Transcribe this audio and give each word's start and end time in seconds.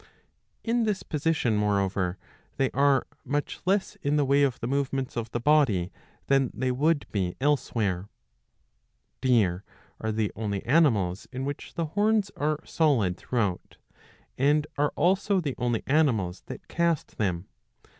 In 0.63 0.83
this 0.85 1.03
position, 1.03 1.55
moreover, 1.55 2.17
they 2.57 2.71
are 2.71 3.05
much 3.23 3.59
less 3.67 3.95
in 4.01 4.15
the 4.15 4.25
way 4.25 4.41
of 4.41 4.59
the 4.59 4.65
movements 4.65 5.15
of 5.15 5.29
the 5.29 5.39
body 5.39 5.91
than 6.25 6.49
they 6.55 6.71
would 6.71 7.05
be 7.11 7.35
elsewhere. 7.39 8.09
Deer 9.21 9.63
are 9.99 10.11
the 10.11 10.31
only 10.35 10.65
animals 10.65 11.27
in 11.31 11.45
which 11.45 11.75
the 11.75 11.85
horns 11.93 12.31
are 12.35 12.65
solid 12.65 13.15
through 13.15 13.39
out, 13.41 13.77
and 14.39 14.65
are 14.75 14.91
also 14.95 15.39
the 15.39 15.53
only 15.59 15.83
animals 15.85 16.41
that 16.47 16.67
cast 16.67 17.19
them. 17.19 17.45